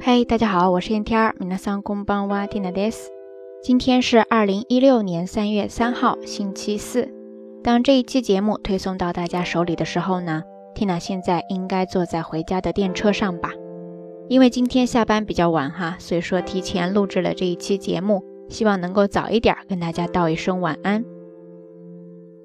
[0.00, 3.10] 嘿，大家好，我是燕天儿，皆さんこんばんは、ティナです。
[3.62, 7.08] 今天是二零一六年三月三号，星期四。
[7.62, 10.42] 当这一期节目推送到大家手里的时候呢，
[10.74, 13.50] Tina 现在应该坐在回家的电车上吧？
[14.28, 21.04] 因为今天下班比较晚哈，所以说提前录制了这一期节目，希望能够早一点跟大家道一声晚安。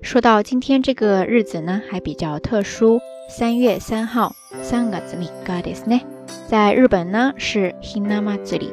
[0.04, 3.00] 说到今天这个日子呢，还比较特殊，
[3.30, 4.32] 三月三号，
[4.62, 6.02] 三月三日ですね。
[6.48, 8.70] 在日本呢是 hina matsuri，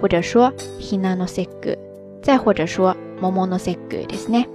[0.00, 1.76] 或者说 hina no seku，
[2.22, 4.46] 再或者说 momo no seku ですね。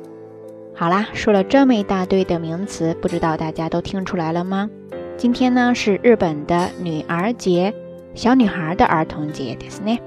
[0.76, 4.70] 好啦，说了这么一大堆的名词，不知道大家都听出来了吗？
[5.18, 7.74] 今天呢是日本的女儿节，
[8.14, 10.00] 小女孩的儿童节ですね。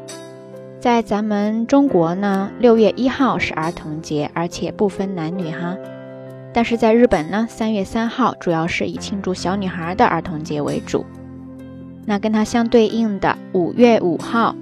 [0.80, 5.76] 在咱们中国呢，六月一号是儿童节，而且不分男女哈。
[6.54, 11.04] 但是在日本呢，三月三号主要是以庆祝小女孩的儿童节为主。
[12.06, 14.54] 那跟它相对应的五月五号，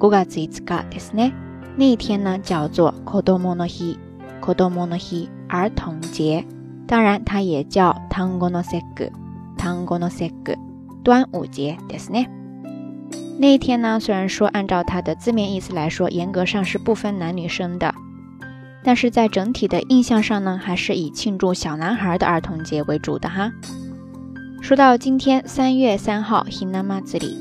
[0.00, 1.32] 五月五日ですね。
[1.76, 3.96] 那一天呢叫做子供の日，
[4.40, 6.44] 子供の日儿童节。
[6.86, 9.10] 当然，它也叫端午の節句，
[9.56, 10.56] 端午の節句
[11.04, 12.28] 端午节ですね。
[13.38, 17.94] 那一天呢，虽然说按照它的字面意思来说，严格上是不分男女生的，
[18.82, 23.52] 但是在整体的印象上呢，还是以庆祝小男孩的儿童节为主的哈。
[24.62, 27.36] 说到今天三月三号，hina matsuri，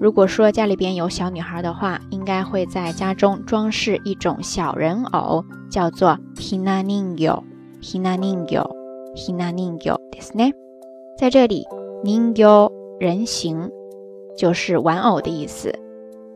[0.00, 10.52] 如果说家里边有小女孩的话，应该会在家中装饰一种小人偶，叫做 hina ningyo，hina ningyo，hina ningyo ですね。
[11.18, 11.64] 在这里，
[12.02, 13.70] ningyo 人形
[14.38, 15.74] 就是玩偶的意思。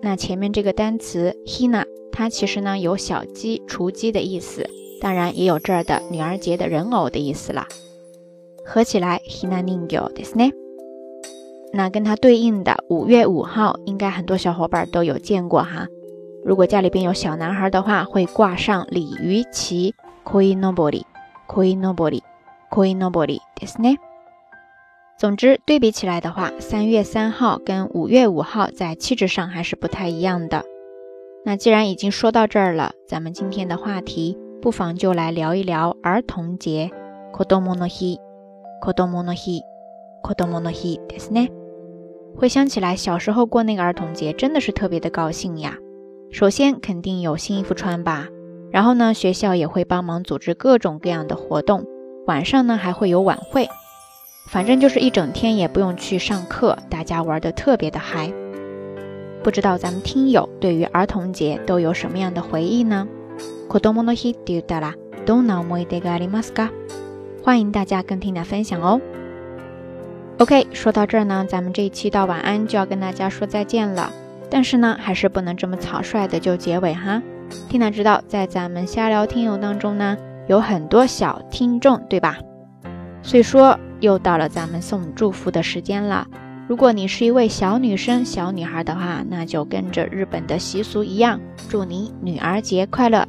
[0.03, 4.69] 那前面这个单词 hina，它其实呢有小鸡、雏鸡的意思，
[5.01, 7.67] 当然也有这儿的女儿节的人偶的意思了。
[8.69, 10.53] 合起来，hina ningyo ですね。
[11.73, 15.87] 那跟它对应的五月五号，应该很多小伙伴都有见过哈。
[16.45, 19.95] 如果家里边有小男孩的话，会挂上鲤鱼旗，
[20.25, 23.97] koi nobori，koi nobori，koi nobori ですね。
[25.19, 30.65] 总之，对比起来的话，三月三号跟五月五号在气质上还是不太一样的。
[31.45, 36.91] 那既然已经说到这儿了，咱们今天的话题不妨就来聊一聊儿童节，
[37.33, 38.28] kodomo no hi。
[38.81, 39.63] 子供の日，
[40.23, 41.51] 子供の日ですね。
[42.37, 45.79] 回想起来，小时候过那个儿童节，真的是特别的高兴呀。
[46.31, 48.29] 首先肯定有新衣服穿吧，
[48.73, 51.85] 然后呢，学校也会帮忙组织各种各样的活动，
[52.27, 53.69] 晚上呢还会有晚会，
[54.51, 58.33] 反正就是一整天也不用去上课，大家玩的特别的嗨。
[59.45, 63.07] 不知道咱们听友对于儿童节都有什么样的回忆呢？
[63.69, 66.73] 子供の日って言ったらどんな思い出がありますか？
[67.42, 69.00] 欢迎大家跟 Tina 分享哦。
[70.40, 74.12] OK，说到这儿呢，咱们这一期到晚安就要跟大家说再见了。
[74.50, 77.22] 但是呢，还是不能这么草率的就结尾哈。
[77.70, 80.18] 听娜知道，在咱们瞎聊听友当中呢，
[80.48, 82.38] 有很多小听众，对吧？
[83.22, 86.28] 所以说，又到了咱们送祝福的时间了。
[86.68, 91.40] 如果你是一位小女生、小女孩的话，那就跟着日本的习俗一样，
[91.70, 93.28] 祝你女儿节快乐。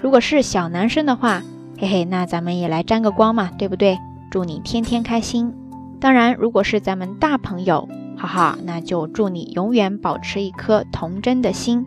[0.00, 1.42] 如果是小男生的话，
[1.82, 3.98] 嘿嘿，那咱们也来沾个光嘛，对不对？
[4.30, 5.52] 祝你天天开心。
[5.98, 11.84] 当然，如果是咱们大朋友，哈哈，那就祝你永远保持一颗童真的心。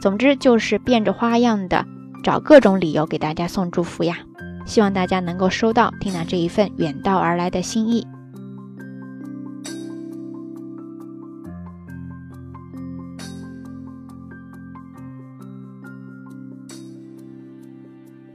[0.00, 1.84] 总之就是变着花样的
[2.22, 4.18] 找各种理由给大家送祝福呀。
[4.66, 8.06] 希望大家能够收到缇娜这一份远道而来的心意。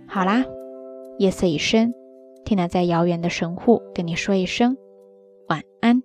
[0.07, 0.43] 好啦。
[1.19, 1.93] 夜色已深，
[2.45, 4.77] 缇娜在遥远的神户跟你说一声
[5.47, 6.03] 晚安。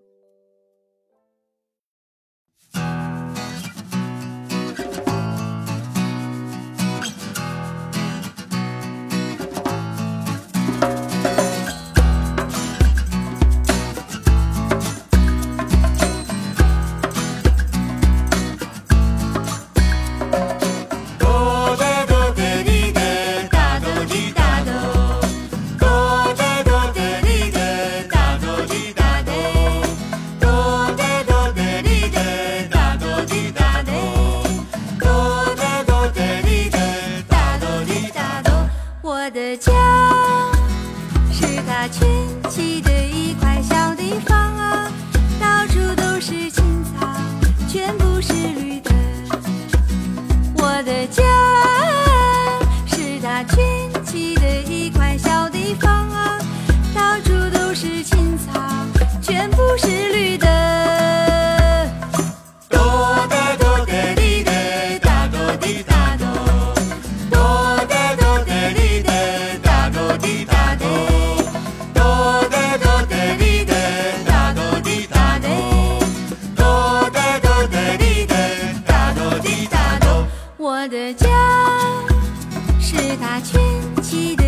[39.57, 39.72] 家
[41.33, 42.41] 是大群。
[83.40, 83.60] 军
[84.02, 84.41] 旗